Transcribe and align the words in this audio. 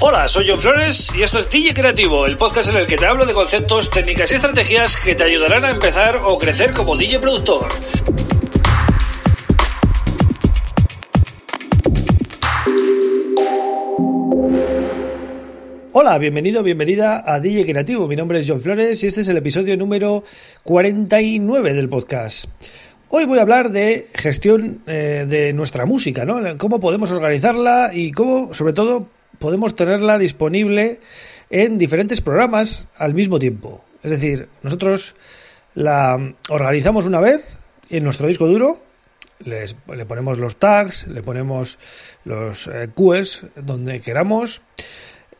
Hola, 0.00 0.26
soy 0.28 0.46
John 0.48 0.58
Flores 0.58 1.10
y 1.16 1.22
esto 1.22 1.38
es 1.38 1.48
DJ 1.48 1.72
Creativo, 1.72 2.26
el 2.26 2.36
podcast 2.36 2.68
en 2.68 2.76
el 2.76 2.86
que 2.86 2.96
te 2.96 3.06
hablo 3.06 3.26
de 3.26 3.32
conceptos, 3.32 3.90
técnicas 3.90 4.30
y 4.32 4.34
estrategias 4.34 4.96
que 4.96 5.14
te 5.14 5.22
ayudarán 5.22 5.64
a 5.64 5.70
empezar 5.70 6.16
o 6.16 6.36
crecer 6.36 6.74
como 6.74 6.96
DJ 6.96 7.20
productor. 7.20 7.68
Hola, 15.92 16.18
bienvenido, 16.18 16.64
bienvenida 16.64 17.22
a 17.24 17.38
DJ 17.38 17.64
Creativo. 17.64 18.08
Mi 18.08 18.16
nombre 18.16 18.40
es 18.40 18.46
John 18.48 18.60
Flores 18.60 19.02
y 19.04 19.06
este 19.06 19.20
es 19.20 19.28
el 19.28 19.36
episodio 19.36 19.76
número 19.76 20.24
49 20.64 21.72
del 21.72 21.88
podcast. 21.88 22.46
Hoy 23.10 23.26
voy 23.26 23.38
a 23.38 23.42
hablar 23.42 23.70
de 23.70 24.08
gestión 24.12 24.82
eh, 24.88 25.24
de 25.28 25.52
nuestra 25.52 25.86
música, 25.86 26.24
¿no? 26.24 26.58
Cómo 26.58 26.80
podemos 26.80 27.12
organizarla 27.12 27.92
y 27.94 28.10
cómo, 28.10 28.52
sobre 28.52 28.72
todo, 28.72 29.06
podemos 29.44 29.76
tenerla 29.76 30.18
disponible 30.18 31.00
en 31.50 31.76
diferentes 31.76 32.22
programas 32.22 32.88
al 32.96 33.12
mismo 33.12 33.38
tiempo. 33.38 33.84
Es 34.02 34.10
decir, 34.10 34.48
nosotros 34.62 35.16
la 35.74 36.18
organizamos 36.48 37.04
una 37.04 37.20
vez 37.20 37.58
en 37.90 38.04
nuestro 38.04 38.26
disco 38.26 38.46
duro, 38.46 38.78
le 39.40 40.06
ponemos 40.06 40.38
los 40.38 40.56
tags, 40.56 41.08
le 41.08 41.22
ponemos 41.22 41.78
los 42.24 42.68
eh, 42.68 42.88
QEs 42.94 43.44
donde 43.54 44.00
queramos 44.00 44.62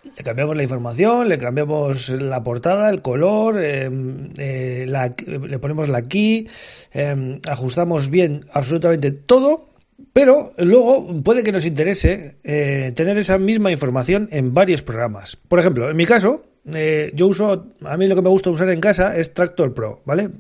le 0.05 0.23
cambiamos 0.23 0.55
la 0.55 0.63
información, 0.63 1.31
le 1.31 1.39
cambiamos 1.39 2.11
la 2.11 2.45
portada, 2.45 2.91
el 2.91 3.01
color, 3.01 3.59
em, 3.65 4.35
eh, 4.37 4.87
le 4.87 5.59
ponemos 5.59 5.89
la 5.89 6.03
key, 6.03 6.47
em, 6.93 7.41
ajustamos 7.49 8.11
bien 8.11 8.45
absolutamente 8.53 9.13
todo, 9.13 9.71
pero 10.15 10.55
luego 10.57 11.23
puede 11.23 11.43
que 11.43 11.53
nos 11.53 11.67
interese 11.67 12.37
eh, 12.43 12.93
tener 12.97 13.19
esa 13.19 13.37
misma 13.37 13.71
información 13.71 14.31
en 14.33 14.55
varios 14.55 14.81
programas. 14.81 15.37
Por 15.37 15.59
ejemplo, 15.59 15.91
en 15.91 15.97
mi 15.97 16.07
caso, 16.07 16.47
eh, 16.73 17.13
yo 17.15 17.27
uso, 17.27 17.67
a 17.83 17.97
mí 17.99 18.07
lo 18.07 18.15
que 18.15 18.23
me 18.23 18.31
gusta 18.31 18.49
usar 18.49 18.71
en 18.71 18.81
casa 18.81 19.15
es 19.15 19.35
Tractor 19.35 19.75
Pro, 19.75 20.01
¿vale? 20.07 20.31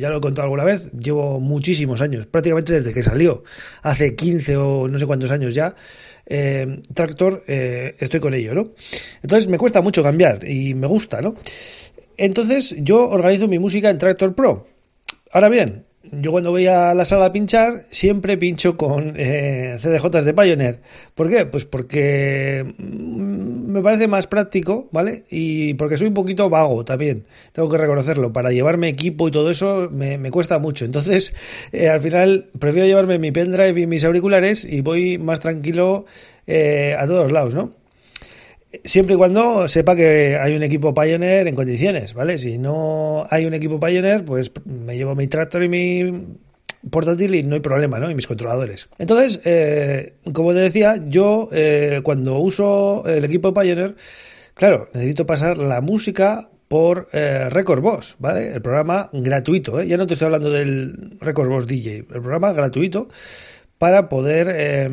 ya 0.00 0.10
lo 0.10 0.18
he 0.18 0.20
contado 0.20 0.44
alguna 0.44 0.62
vez, 0.62 0.92
llevo 0.92 1.40
muchísimos 1.40 2.00
años, 2.00 2.26
prácticamente 2.26 2.72
desde 2.72 2.94
que 2.94 3.02
salió, 3.02 3.42
hace 3.82 4.14
15 4.14 4.56
o 4.56 4.86
no 4.86 4.96
sé 4.96 5.06
cuántos 5.06 5.32
años 5.32 5.56
ya, 5.56 5.74
eh, 6.26 6.80
Tractor, 6.94 7.44
eh, 7.46 7.96
estoy 7.98 8.20
con 8.20 8.34
ello, 8.34 8.54
¿no? 8.54 8.72
Entonces 9.22 9.48
me 9.48 9.58
cuesta 9.58 9.80
mucho 9.80 10.02
cambiar 10.02 10.48
y 10.48 10.74
me 10.74 10.86
gusta, 10.86 11.20
¿no? 11.20 11.34
Entonces 12.16 12.76
yo 12.78 13.08
organizo 13.08 13.48
mi 13.48 13.58
música 13.58 13.90
en 13.90 13.98
Tractor 13.98 14.34
Pro. 14.34 14.68
Ahora 15.32 15.48
bien, 15.48 15.84
yo 16.10 16.32
cuando 16.32 16.50
voy 16.50 16.66
a 16.66 16.94
la 16.94 17.04
sala 17.04 17.26
a 17.26 17.32
pinchar, 17.32 17.84
siempre 17.90 18.36
pincho 18.36 18.76
con 18.76 19.14
eh, 19.16 19.78
CDJs 19.80 20.24
de 20.24 20.34
Pioneer. 20.34 20.80
¿Por 21.14 21.28
qué? 21.28 21.46
Pues 21.46 21.64
porque 21.64 22.74
mm, 22.76 23.72
me 23.72 23.82
parece 23.82 24.08
más 24.08 24.26
práctico, 24.26 24.88
¿vale? 24.90 25.24
Y 25.30 25.74
porque 25.74 25.96
soy 25.96 26.08
un 26.08 26.14
poquito 26.14 26.50
vago 26.50 26.84
también, 26.84 27.24
tengo 27.52 27.70
que 27.70 27.78
reconocerlo. 27.78 28.32
Para 28.32 28.50
llevarme 28.50 28.88
equipo 28.88 29.28
y 29.28 29.30
todo 29.30 29.50
eso 29.50 29.88
me, 29.92 30.30
cuesta 30.30 30.58
mucho. 30.58 30.84
Entonces, 30.84 31.32
eh, 31.72 31.88
al 31.88 32.00
final, 32.00 32.46
prefiero 32.58 32.86
llevarme 32.86 33.18
mi 33.18 33.30
pendrive 33.30 33.80
y 33.80 33.86
mis 33.86 34.04
auriculares 34.04 34.64
y 34.64 34.80
voy 34.80 35.18
más 35.18 35.40
tranquilo 35.40 36.06
eh, 36.46 36.96
a 36.98 37.06
todos 37.06 37.30
lados, 37.30 37.54
¿no? 37.54 37.81
Siempre 38.84 39.14
y 39.14 39.18
cuando 39.18 39.68
sepa 39.68 39.94
que 39.94 40.38
hay 40.40 40.56
un 40.56 40.62
equipo 40.62 40.94
Pioneer 40.94 41.46
en 41.46 41.54
condiciones, 41.54 42.14
¿vale? 42.14 42.38
Si 42.38 42.56
no 42.56 43.26
hay 43.30 43.44
un 43.44 43.52
equipo 43.52 43.78
Pioneer, 43.78 44.24
pues 44.24 44.50
me 44.64 44.96
llevo 44.96 45.14
mi 45.14 45.26
tractor 45.28 45.62
y 45.62 45.68
mi 45.68 46.36
portátil 46.90 47.34
y 47.34 47.42
no 47.42 47.54
hay 47.54 47.60
problema, 47.60 47.98
¿no? 47.98 48.10
Y 48.10 48.14
mis 48.14 48.26
controladores. 48.26 48.88
Entonces, 48.98 49.40
eh, 49.44 50.14
como 50.32 50.54
te 50.54 50.60
decía, 50.60 50.96
yo 51.06 51.50
eh, 51.52 52.00
cuando 52.02 52.38
uso 52.38 53.06
el 53.06 53.24
equipo 53.24 53.52
Pioneer, 53.52 53.94
claro, 54.54 54.88
necesito 54.94 55.26
pasar 55.26 55.58
la 55.58 55.82
música 55.82 56.48
por 56.68 57.08
eh, 57.12 57.48
Record 57.50 57.82
Boss, 57.82 58.16
¿vale? 58.18 58.54
El 58.54 58.62
programa 58.62 59.10
gratuito, 59.12 59.80
¿eh? 59.80 59.86
Ya 59.86 59.98
no 59.98 60.06
te 60.06 60.14
estoy 60.14 60.26
hablando 60.26 60.50
del 60.50 61.18
Record 61.20 61.50
Boss 61.50 61.66
DJ, 61.66 61.98
el 61.98 62.06
programa 62.06 62.54
gratuito 62.54 63.08
para 63.82 64.08
poder, 64.08 64.46
eh, 64.48 64.88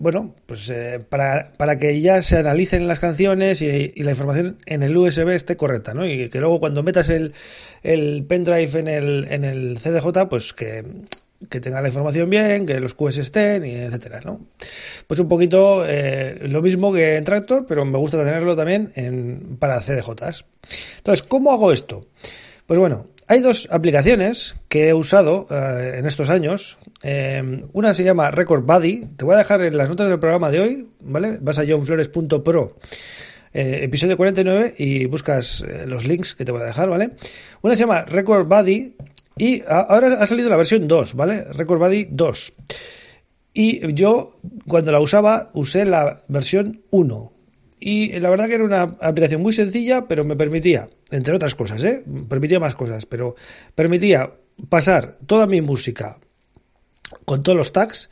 bueno, 0.00 0.34
pues 0.46 0.68
eh, 0.68 0.98
para, 1.08 1.52
para, 1.52 1.78
que 1.78 2.00
ya 2.00 2.20
se 2.22 2.38
analicen 2.38 2.88
las 2.88 2.98
canciones 2.98 3.62
y, 3.62 3.92
la 4.02 4.10
información 4.10 4.58
en 4.66 4.82
el 4.82 4.96
USB 4.96 5.28
esté 5.28 5.56
correcta, 5.56 5.94
¿no? 5.94 6.04
Y 6.04 6.28
que 6.28 6.40
luego 6.40 6.58
cuando 6.58 6.82
metas 6.82 7.08
el, 7.08 7.34
el 7.84 8.24
pendrive 8.28 8.80
en 8.80 8.88
el, 8.88 9.28
en 9.30 9.44
el 9.44 9.78
CDJ, 9.78 10.28
pues 10.28 10.54
que, 10.54 10.82
que 11.48 11.60
tenga 11.60 11.80
la 11.80 11.86
información 11.86 12.28
bien, 12.30 12.66
que 12.66 12.80
los 12.80 12.94
QS 12.94 13.18
estén, 13.18 13.64
y 13.64 13.76
etcétera, 13.76 14.22
¿no? 14.24 14.40
Pues 15.06 15.20
un 15.20 15.28
poquito 15.28 15.84
eh, 15.86 16.40
lo 16.48 16.62
mismo 16.62 16.92
que 16.92 17.14
en 17.14 17.22
Tractor, 17.22 17.64
pero 17.68 17.84
me 17.84 17.98
gusta 17.98 18.18
tenerlo 18.18 18.56
también 18.56 18.90
en, 18.96 19.56
para 19.60 19.78
CDJs. 19.78 20.44
Entonces, 20.96 21.22
¿cómo 21.22 21.52
hago 21.52 21.70
esto? 21.70 22.06
Pues 22.66 22.80
bueno, 22.80 23.06
hay 23.32 23.40
dos 23.40 23.66
aplicaciones 23.70 24.56
que 24.68 24.88
he 24.88 24.94
usado 24.94 25.46
eh, 25.50 25.94
en 25.96 26.04
estos 26.04 26.28
años. 26.28 26.76
Eh, 27.02 27.62
una 27.72 27.94
se 27.94 28.04
llama 28.04 28.30
Record 28.30 28.66
Buddy. 28.66 29.06
Te 29.16 29.24
voy 29.24 29.36
a 29.36 29.38
dejar 29.38 29.62
en 29.62 29.78
las 29.78 29.88
notas 29.88 30.10
del 30.10 30.18
programa 30.18 30.50
de 30.50 30.60
hoy, 30.60 30.88
¿vale? 31.00 31.38
Vas 31.40 31.58
a 31.58 31.64
johnflores.pro, 31.66 32.76
eh, 33.54 33.78
episodio 33.84 34.18
49, 34.18 34.74
y 34.76 35.06
buscas 35.06 35.64
los 35.86 36.04
links 36.04 36.34
que 36.34 36.44
te 36.44 36.52
voy 36.52 36.60
a 36.60 36.66
dejar, 36.66 36.90
¿vale? 36.90 37.12
Una 37.62 37.74
se 37.74 37.80
llama 37.80 38.02
Record 38.02 38.46
Buddy 38.46 38.96
y 39.38 39.62
ahora 39.66 40.18
ha 40.20 40.26
salido 40.26 40.50
la 40.50 40.56
versión 40.56 40.86
2, 40.86 41.14
¿vale? 41.14 41.44
Record 41.54 41.78
Buddy 41.78 42.08
2. 42.10 42.52
Y 43.54 43.94
yo, 43.94 44.36
cuando 44.68 44.92
la 44.92 45.00
usaba, 45.00 45.48
usé 45.54 45.86
la 45.86 46.22
versión 46.28 46.82
1. 46.90 47.31
Y 47.84 48.20
la 48.20 48.30
verdad 48.30 48.46
que 48.46 48.54
era 48.54 48.62
una 48.62 48.82
aplicación 48.82 49.42
muy 49.42 49.52
sencilla, 49.52 50.06
pero 50.06 50.22
me 50.22 50.36
permitía, 50.36 50.88
entre 51.10 51.34
otras 51.34 51.56
cosas, 51.56 51.82
¿eh? 51.82 52.04
permitía 52.28 52.60
más 52.60 52.76
cosas, 52.76 53.06
pero 53.06 53.34
permitía 53.74 54.34
pasar 54.68 55.18
toda 55.26 55.48
mi 55.48 55.60
música 55.62 56.20
con 57.24 57.42
todos 57.42 57.58
los 57.58 57.72
tags 57.72 58.08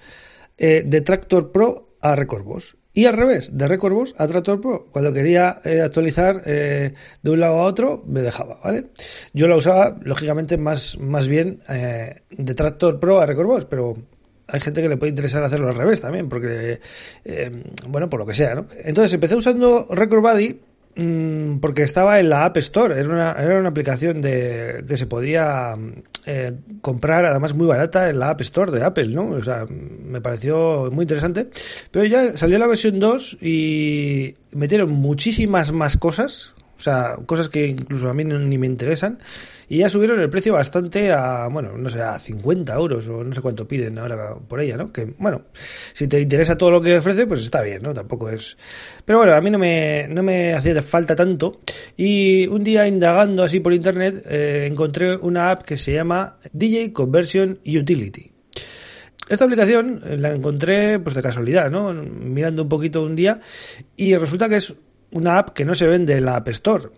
eh, 0.59 0.83
de 0.85 1.01
Tractor 1.03 1.53
Pro 1.53 1.95
a 2.01 2.17
Record 2.17 2.43
Boss. 2.43 2.77
Y 2.93 3.07
al 3.07 3.15
revés, 3.15 3.57
de 3.57 3.69
Record 3.69 3.93
Boss 3.93 4.15
a 4.19 4.27
Tractor 4.27 4.61
Pro. 4.61 4.89
Cuando 4.91 5.13
quería 5.13 5.61
eh, 5.65 5.83
actualizar 5.83 6.43
de 6.43 6.93
un 7.31 7.39
lado 7.39 7.61
a 7.61 7.63
otro, 7.63 8.03
me 8.09 8.23
dejaba, 8.23 8.59
¿vale? 8.65 8.87
Yo 9.35 9.47
la 9.47 9.55
usaba, 9.55 9.97
lógicamente, 10.03 10.57
más, 10.59 10.99
más 10.99 11.29
bien 11.29 11.61
de 11.69 12.55
Tractor 12.57 12.99
Pro 12.99 13.21
a 13.21 13.27
Record 13.27 13.47
Boss, 13.47 13.67
pero 13.67 13.95
hay 14.53 14.61
gente 14.61 14.83
que 14.83 14.89
le 14.89 14.97
puede 14.97 15.11
interesar 15.11 15.43
hacerlo 15.43 15.69
al 15.69 15.75
revés 15.75 16.01
también, 16.01 16.29
porque, 16.29 16.81
eh, 17.25 17.65
bueno, 17.89 18.09
por 18.11 18.21
lo 18.21 18.27
que 18.27 18.35
sea, 18.35 18.55
¿no? 18.55 18.67
Entonces 18.85 19.13
empecé 19.13 19.37
usando 19.37 19.87
Record 19.91 20.23
Buddy 20.23 20.61
mm, 20.97 21.59
porque 21.59 21.83
estaba 21.83 22.21
en 22.21 22.29
la 22.29 22.45
App 22.45 22.57
Store, 22.59 22.99
era 22.99 23.09
una, 23.09 23.33
era 23.33 23.59
una 23.59 23.69
aplicación 23.69 24.21
de, 24.21 24.85
que 24.87 24.97
se 24.97 25.07
podía 25.07 25.75
eh, 26.27 26.53
comprar, 26.83 27.25
además 27.25 27.55
muy 27.55 27.67
barata, 27.67 28.11
en 28.11 28.19
la 28.19 28.31
App 28.31 28.41
Store 28.43 28.71
de 28.71 28.85
Apple, 28.85 29.09
¿no? 29.09 29.31
O 29.31 29.43
sea, 29.43 29.67
me 29.69 30.21
pareció 30.21 30.91
muy 30.93 31.05
interesante. 31.05 31.49
Pero 31.91 32.05
ya 32.05 32.37
salió 32.37 32.59
la 32.59 32.67
versión 32.67 33.01
2 33.01 33.39
y 33.41 34.35
metieron 34.53 34.91
muchísimas 34.91 35.73
más 35.73 35.97
cosas, 35.97 36.55
o 36.81 36.83
sea, 36.83 37.17
cosas 37.27 37.51
que 37.51 37.67
incluso 37.67 38.09
a 38.09 38.15
mí 38.15 38.25
ni 38.25 38.57
me 38.57 38.67
interesan. 38.67 39.19
Y 39.69 39.79
ya 39.79 39.91
subieron 39.91 40.19
el 40.19 40.31
precio 40.31 40.55
bastante 40.55 41.13
a, 41.13 41.47
bueno, 41.49 41.77
no 41.77 41.91
sé, 41.91 42.01
a 42.01 42.19
50 42.19 42.75
euros 42.75 43.07
o 43.09 43.23
no 43.23 43.35
sé 43.35 43.43
cuánto 43.43 43.69
piden 43.69 43.99
ahora 43.99 44.35
por 44.35 44.61
ella, 44.61 44.79
¿no? 44.79 44.91
Que, 44.91 45.15
bueno, 45.19 45.43
si 45.93 46.09
te 46.09 46.19
interesa 46.19 46.57
todo 46.57 46.71
lo 46.71 46.81
que 46.81 46.97
ofrece, 46.97 47.27
pues 47.27 47.43
está 47.43 47.61
bien, 47.61 47.83
¿no? 47.83 47.93
Tampoco 47.93 48.31
es... 48.31 48.57
Pero 49.05 49.19
bueno, 49.19 49.35
a 49.35 49.41
mí 49.43 49.51
no 49.51 49.59
me, 49.59 50.09
no 50.09 50.23
me 50.23 50.55
hacía 50.55 50.83
falta 50.83 51.15
tanto. 51.15 51.61
Y 51.99 52.47
un 52.47 52.65
día 52.65 52.89
indagando 52.89 53.43
así 53.43 53.61
por 53.61 53.75
internet, 53.75 54.25
eh, 54.27 54.67
encontré 54.69 55.17
una 55.17 55.51
app 55.51 55.65
que 55.65 55.77
se 55.77 55.93
llama 55.93 56.39
DJ 56.55 56.95
Conversion 56.95 57.61
Utility. 57.67 58.33
Esta 59.29 59.45
aplicación 59.45 60.01
la 60.17 60.33
encontré 60.33 60.99
pues 60.99 61.15
de 61.15 61.23
casualidad, 61.23 61.71
¿no? 61.71 61.93
Mirando 61.93 62.63
un 62.63 62.69
poquito 62.71 63.05
un 63.05 63.15
día 63.15 63.39
y 63.97 64.17
resulta 64.17 64.49
que 64.49 64.57
es 64.57 64.75
una 65.13 65.39
app 65.39 65.51
que 65.51 65.65
no 65.65 65.75
se 65.75 65.87
vende 65.87 66.17
en 66.17 66.25
la 66.25 66.37
App 66.37 66.49
Store. 66.49 66.89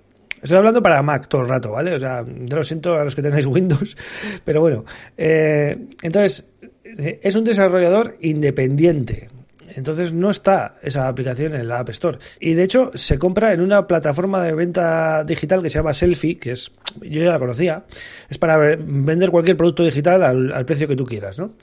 Estoy 0.42 0.56
hablando 0.56 0.82
para 0.82 1.02
Mac 1.02 1.28
todo 1.28 1.42
el 1.42 1.48
rato, 1.48 1.70
¿vale? 1.70 1.94
O 1.94 1.98
sea, 1.98 2.22
lo 2.22 2.64
siento 2.64 2.94
a 2.94 3.04
los 3.04 3.14
que 3.14 3.22
tengáis 3.22 3.46
Windows, 3.46 3.96
pero 4.44 4.60
bueno. 4.60 4.84
Eh, 5.16 5.86
entonces, 6.02 6.46
es 6.84 7.34
un 7.36 7.44
desarrollador 7.44 8.16
independiente. 8.20 9.28
Entonces 9.74 10.12
no 10.12 10.30
está 10.30 10.74
esa 10.82 11.08
aplicación 11.08 11.54
en 11.54 11.68
la 11.68 11.78
App 11.78 11.88
Store. 11.90 12.18
Y 12.40 12.54
de 12.54 12.62
hecho 12.62 12.90
se 12.94 13.18
compra 13.18 13.52
en 13.52 13.60
una 13.60 13.86
plataforma 13.86 14.42
de 14.42 14.52
venta 14.52 15.24
digital 15.24 15.62
que 15.62 15.70
se 15.70 15.78
llama 15.78 15.94
Selfie, 15.94 16.38
que 16.38 16.52
es, 16.52 16.72
yo 17.00 17.22
ya 17.22 17.30
la 17.30 17.38
conocía, 17.38 17.84
es 18.28 18.38
para 18.38 18.58
vender 18.58 19.30
cualquier 19.30 19.56
producto 19.56 19.84
digital 19.84 20.22
al, 20.22 20.64
precio 20.66 20.88
que 20.88 20.96
tú 20.96 21.06
quieras, 21.06 21.38
¿no? 21.38 21.54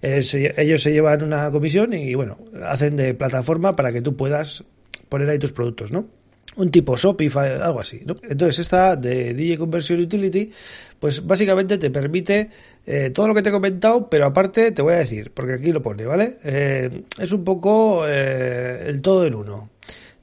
ellos 0.00 0.82
se 0.82 0.92
llevan 0.92 1.24
una 1.24 1.50
comisión 1.50 1.92
y 1.92 2.14
bueno, 2.14 2.38
hacen 2.64 2.94
de 2.94 3.14
plataforma 3.14 3.74
para 3.74 3.92
que 3.92 4.00
tú 4.00 4.16
puedas 4.16 4.64
poner 5.08 5.30
ahí 5.30 5.38
tus 5.38 5.52
productos, 5.52 5.92
¿no? 5.92 6.06
un 6.58 6.70
tipo 6.70 6.96
Shopify, 6.96 7.60
algo 7.60 7.80
así. 7.80 8.02
¿no? 8.04 8.16
Entonces, 8.22 8.58
esta 8.58 8.96
de 8.96 9.34
DJ 9.34 9.58
Conversion 9.58 10.00
Utility, 10.00 10.50
pues 10.98 11.24
básicamente 11.24 11.78
te 11.78 11.90
permite 11.90 12.50
eh, 12.86 13.10
todo 13.10 13.28
lo 13.28 13.34
que 13.34 13.42
te 13.42 13.48
he 13.48 13.52
comentado, 13.52 14.08
pero 14.10 14.26
aparte 14.26 14.72
te 14.72 14.82
voy 14.82 14.94
a 14.94 14.98
decir, 14.98 15.30
porque 15.32 15.54
aquí 15.54 15.72
lo 15.72 15.82
pone, 15.82 16.04
¿vale? 16.04 16.38
Eh, 16.44 17.04
es 17.18 17.32
un 17.32 17.44
poco 17.44 18.04
eh, 18.06 18.84
el 18.86 19.00
todo 19.00 19.24
en 19.26 19.34
uno. 19.34 19.70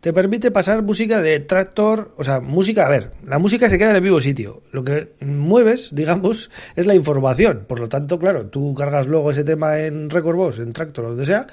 te 0.02 0.14
permite 0.14 0.52
pasar 0.52 0.84
música 0.84 1.22
de 1.22 1.40
tractor, 1.40 2.14
o 2.18 2.24
sea, 2.24 2.42
música, 2.42 2.86
a 2.86 2.90
ver, 2.90 3.12
la 3.26 3.40
música 3.40 3.70
se 3.70 3.78
queda 3.78 3.92
en 3.92 3.96
el 3.96 4.02
mismo 4.02 4.20
sitio. 4.20 4.62
Lo 4.72 4.84
que 4.84 5.14
mueves, 5.22 5.96
digamos, 5.96 6.52
es 6.76 6.86
la 6.86 6.96
información. 6.96 7.64
Por 7.68 7.80
lo 7.80 7.88
tanto, 7.88 8.20
claro, 8.20 8.48
tú 8.48 8.74
cargas 8.74 9.08
luego 9.08 9.32
ese 9.32 9.46
tema 9.46 9.80
en 9.80 10.10
Record 10.10 10.36
Boss, 10.36 10.60
en 10.60 10.74
Tractor 10.74 11.06
donde 11.06 11.26
sea, 11.26 11.48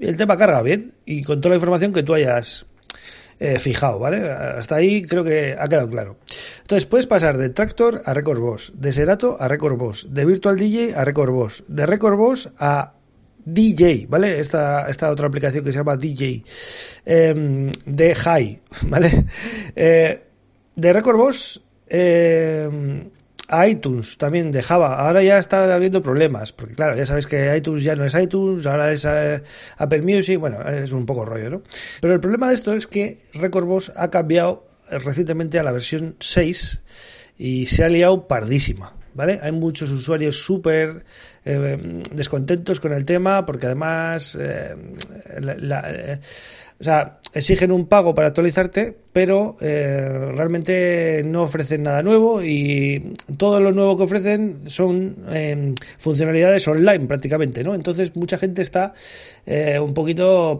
y 0.00 0.06
el 0.06 0.16
tema 0.16 0.38
carga 0.38 0.62
bien 0.62 0.94
y 1.04 1.22
con 1.22 1.40
toda 1.40 1.50
la 1.50 1.56
información 1.56 1.92
que 1.92 2.02
tú 2.02 2.14
hayas 2.14 2.66
eh, 3.42 3.58
fijado, 3.58 3.98
¿vale? 3.98 4.30
Hasta 4.30 4.76
ahí 4.76 5.02
creo 5.02 5.24
que 5.24 5.56
ha 5.58 5.66
quedado 5.66 5.90
claro. 5.90 6.16
Entonces 6.60 6.86
puedes 6.86 7.08
pasar 7.08 7.36
de 7.38 7.50
Tractor 7.50 8.00
a 8.04 8.14
Record 8.14 8.38
Boss, 8.38 8.72
de 8.76 8.92
Serato 8.92 9.36
a 9.40 9.48
Record 9.48 9.76
Boss, 9.76 10.06
de 10.10 10.24
Virtual 10.24 10.56
DJ 10.56 10.94
a 10.94 11.04
Record 11.04 11.32
Boss, 11.32 11.64
de 11.66 11.84
Record 11.84 12.16
Boss 12.16 12.50
a 12.56 12.94
DJ, 13.44 14.06
¿vale? 14.08 14.38
Esta, 14.38 14.88
esta 14.88 15.10
otra 15.10 15.26
aplicación 15.26 15.64
que 15.64 15.72
se 15.72 15.78
llama 15.78 15.96
DJ, 15.96 16.44
em, 17.04 17.72
de 17.84 18.14
High, 18.14 18.60
¿vale? 18.82 19.26
Eh, 19.74 20.22
de 20.76 20.92
Record 20.92 21.16
Boss 21.16 21.60
em, 21.88 23.10
iTunes 23.68 24.18
también 24.18 24.52
de 24.52 24.62
Java. 24.62 24.96
Ahora 24.96 25.22
ya 25.22 25.38
está 25.38 25.74
habiendo 25.74 26.02
problemas, 26.02 26.52
porque 26.52 26.74
claro, 26.74 26.96
ya 26.96 27.06
sabes 27.06 27.26
que 27.26 27.56
iTunes 27.56 27.82
ya 27.82 27.96
no 27.96 28.04
es 28.04 28.14
iTunes, 28.14 28.66
ahora 28.66 28.92
es 28.92 29.04
eh, 29.04 29.42
Apple 29.76 30.02
Music, 30.02 30.38
bueno, 30.38 30.62
es 30.68 30.92
un 30.92 31.06
poco 31.06 31.24
rollo, 31.24 31.50
¿no? 31.50 31.62
Pero 32.00 32.14
el 32.14 32.20
problema 32.20 32.48
de 32.48 32.54
esto 32.54 32.72
es 32.74 32.86
que 32.86 33.22
Record 33.34 33.66
Boss 33.66 33.92
ha 33.96 34.10
cambiado 34.10 34.66
recientemente 34.90 35.58
a 35.58 35.62
la 35.62 35.72
versión 35.72 36.16
6 36.20 36.80
y 37.38 37.66
se 37.66 37.84
ha 37.84 37.88
liado 37.88 38.26
pardísima. 38.26 38.94
¿vale? 39.14 39.40
Hay 39.42 39.52
muchos 39.52 39.90
usuarios 39.90 40.42
súper 40.42 41.04
eh, 41.44 42.02
descontentos 42.12 42.80
con 42.80 42.92
el 42.92 43.04
tema 43.04 43.44
porque 43.44 43.66
además 43.66 44.36
eh, 44.40 44.76
la, 45.40 46.20
o 46.82 46.84
sea, 46.84 47.20
exigen 47.32 47.70
un 47.70 47.86
pago 47.86 48.12
para 48.12 48.26
actualizarte, 48.26 48.92
pero 49.12 49.56
eh, 49.60 50.32
realmente 50.34 51.22
no 51.24 51.44
ofrecen 51.44 51.84
nada 51.84 52.02
nuevo 52.02 52.42
y 52.42 53.12
todo 53.36 53.60
lo 53.60 53.70
nuevo 53.70 53.96
que 53.96 54.02
ofrecen 54.02 54.62
son 54.66 55.14
eh, 55.30 55.76
funcionalidades 55.98 56.66
online 56.66 57.06
prácticamente, 57.06 57.62
¿no? 57.62 57.76
Entonces 57.76 58.16
mucha 58.16 58.36
gente 58.36 58.62
está 58.62 58.94
eh, 59.46 59.78
un 59.78 59.94
poquito 59.94 60.58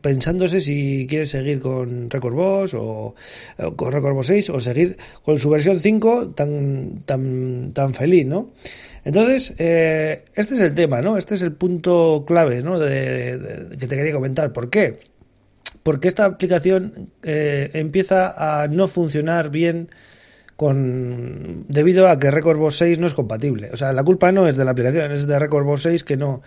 pensándose 0.00 0.60
si 0.60 1.06
quiere 1.08 1.26
seguir 1.26 1.60
con 1.60 2.10
Record 2.10 2.34
Boss 2.34 2.74
o, 2.74 3.14
con 3.76 3.92
Record 3.92 4.14
Boss 4.14 4.26
6 4.26 4.50
o 4.50 4.58
seguir 4.58 4.96
con 5.22 5.38
su 5.38 5.48
versión 5.48 5.78
5 5.78 6.30
tan, 6.30 7.02
tan, 7.06 7.70
tan 7.72 7.94
feliz, 7.94 8.26
¿no? 8.26 8.50
Entonces, 9.04 9.50
este 9.50 10.32
es 10.34 10.60
el 10.60 10.74
tema, 10.74 11.02
¿no? 11.02 11.16
Este 11.16 11.36
es 11.36 11.42
el 11.42 11.52
punto 11.52 12.24
clave, 12.26 12.62
¿no? 12.62 12.80
de, 12.80 13.76
que 13.78 13.86
te 13.86 13.96
quería 13.96 14.12
comentar. 14.12 14.52
¿Por 14.52 14.68
qué? 14.68 15.12
Porque 15.82 16.08
esta 16.08 16.24
aplicación 16.24 17.10
eh, 17.22 17.70
empieza 17.74 18.62
a 18.62 18.68
no 18.68 18.88
funcionar 18.88 19.50
bien 19.50 19.88
con 20.56 21.64
debido 21.68 22.08
a 22.08 22.18
que 22.18 22.30
Record 22.30 22.58
Boss 22.58 22.76
6 22.76 22.98
no 22.98 23.06
es 23.06 23.14
compatible. 23.14 23.70
O 23.72 23.76
sea, 23.76 23.92
la 23.92 24.04
culpa 24.04 24.30
no 24.32 24.46
es 24.46 24.56
de 24.56 24.64
la 24.64 24.70
aplicación, 24.72 25.10
es 25.10 25.26
de 25.26 25.38
Record 25.38 25.64
Boss 25.64 25.82
6 25.82 26.04
que 26.04 26.16
no, 26.16 26.42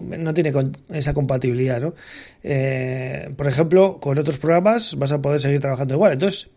no 0.00 0.34
tiene 0.34 0.52
esa 0.90 1.14
compatibilidad, 1.14 1.80
¿no? 1.80 1.94
Eh, 2.42 3.30
por 3.36 3.46
ejemplo, 3.46 3.98
con 4.00 4.18
otros 4.18 4.38
programas 4.38 4.96
vas 4.96 5.12
a 5.12 5.22
poder 5.22 5.40
seguir 5.40 5.60
trabajando 5.60 5.94
igual. 5.94 6.12
Entonces, 6.12 6.50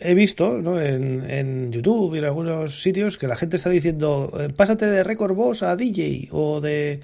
he 0.00 0.14
visto 0.14 0.60
¿no? 0.60 0.80
en, 0.80 1.28
en, 1.30 1.72
YouTube 1.72 2.14
y 2.14 2.18
en 2.18 2.24
algunos 2.24 2.82
sitios 2.82 3.16
que 3.18 3.26
la 3.26 3.36
gente 3.36 3.56
está 3.56 3.70
diciendo 3.70 4.32
eh, 4.38 4.48
pásate 4.54 4.86
de 4.86 5.04
Record 5.04 5.34
Boss 5.34 5.62
a 5.62 5.76
DJ 5.76 6.28
o 6.32 6.60
de 6.60 7.00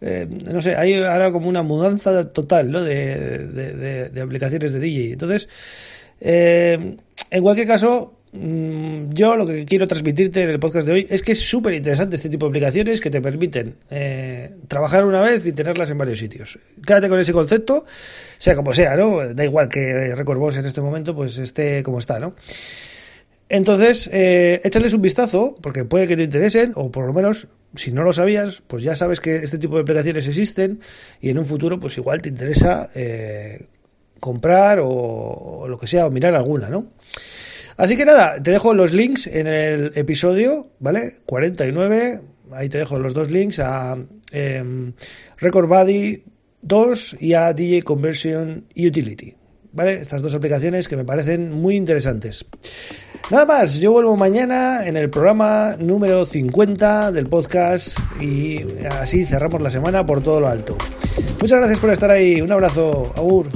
eh, 0.00 0.28
no 0.50 0.60
sé 0.60 0.76
hay 0.76 0.94
ahora 0.94 1.30
como 1.32 1.48
una 1.48 1.62
mudanza 1.62 2.32
total 2.32 2.70
¿no? 2.70 2.82
de, 2.82 4.10
aplicaciones 4.22 4.72
de 4.72 4.80
DJ 4.80 5.12
entonces 5.12 5.48
eh, 6.20 6.96
en 7.30 7.42
cualquier 7.42 7.66
caso 7.66 8.21
yo 8.32 9.36
lo 9.36 9.46
que 9.46 9.66
quiero 9.66 9.86
transmitirte 9.86 10.42
en 10.42 10.48
el 10.48 10.58
podcast 10.58 10.86
de 10.86 10.92
hoy 10.94 11.06
es 11.10 11.22
que 11.22 11.32
es 11.32 11.40
súper 11.40 11.74
interesante 11.74 12.16
este 12.16 12.30
tipo 12.30 12.46
de 12.46 12.50
aplicaciones 12.50 13.00
que 13.00 13.10
te 13.10 13.20
permiten 13.20 13.76
eh, 13.90 14.54
trabajar 14.68 15.04
una 15.04 15.20
vez 15.20 15.44
y 15.44 15.52
tenerlas 15.52 15.90
en 15.90 15.98
varios 15.98 16.18
sitios. 16.18 16.58
Quédate 16.86 17.08
con 17.10 17.20
ese 17.20 17.32
concepto, 17.32 17.84
sea 18.38 18.54
como 18.54 18.72
sea, 18.72 18.96
¿no? 18.96 19.34
Da 19.34 19.44
igual 19.44 19.68
que 19.68 20.14
Record 20.14 20.56
en 20.56 20.64
este 20.64 20.80
momento 20.80 21.14
pues 21.14 21.36
esté 21.38 21.82
como 21.82 21.98
está, 21.98 22.18
¿no? 22.18 22.34
Entonces, 23.52 24.08
eh, 24.14 24.62
échales 24.64 24.94
un 24.94 25.02
vistazo, 25.02 25.54
porque 25.60 25.84
puede 25.84 26.08
que 26.08 26.16
te 26.16 26.22
interesen, 26.22 26.72
o 26.74 26.90
por 26.90 27.04
lo 27.04 27.12
menos, 27.12 27.48
si 27.74 27.92
no 27.92 28.02
lo 28.02 28.14
sabías, 28.14 28.62
pues 28.66 28.82
ya 28.82 28.96
sabes 28.96 29.20
que 29.20 29.36
este 29.36 29.58
tipo 29.58 29.74
de 29.74 29.82
aplicaciones 29.82 30.26
existen 30.26 30.80
y 31.20 31.28
en 31.28 31.38
un 31.38 31.44
futuro, 31.44 31.78
pues 31.78 31.98
igual 31.98 32.22
te 32.22 32.30
interesa 32.30 32.88
eh, 32.94 33.66
comprar 34.20 34.78
o, 34.82 35.66
lo 35.68 35.76
que 35.76 35.86
sea, 35.86 36.06
o 36.06 36.10
mirar 36.10 36.34
alguna, 36.34 36.70
¿no? 36.70 36.86
Así 37.76 37.96
que 37.96 38.04
nada, 38.04 38.42
te 38.42 38.50
dejo 38.50 38.74
los 38.74 38.92
links 38.92 39.26
en 39.26 39.46
el 39.46 39.92
episodio, 39.94 40.70
¿vale? 40.78 41.14
49. 41.26 42.20
Ahí 42.52 42.68
te 42.68 42.78
dejo 42.78 42.98
los 42.98 43.14
dos 43.14 43.30
links 43.30 43.58
a 43.58 43.96
eh, 44.32 44.92
Record 45.38 45.68
Body 45.68 46.24
2 46.62 47.16
y 47.20 47.34
a 47.34 47.52
DJ 47.52 47.82
Conversion 47.82 48.66
Utility. 48.76 49.34
¿Vale? 49.72 49.94
Estas 49.94 50.20
dos 50.20 50.34
aplicaciones 50.34 50.86
que 50.86 50.96
me 50.96 51.04
parecen 51.04 51.50
muy 51.50 51.76
interesantes. 51.76 52.44
Nada 53.30 53.46
más, 53.46 53.80
yo 53.80 53.92
vuelvo 53.92 54.14
mañana 54.16 54.86
en 54.86 54.98
el 54.98 55.08
programa 55.08 55.76
número 55.78 56.26
50 56.26 57.12
del 57.12 57.26
podcast 57.26 57.98
y 58.20 58.60
así 58.90 59.24
cerramos 59.24 59.62
la 59.62 59.70
semana 59.70 60.04
por 60.04 60.22
todo 60.22 60.40
lo 60.40 60.48
alto. 60.48 60.76
Muchas 61.40 61.58
gracias 61.58 61.78
por 61.78 61.90
estar 61.90 62.10
ahí, 62.10 62.42
un 62.42 62.52
abrazo, 62.52 63.10
Agur. 63.16 63.48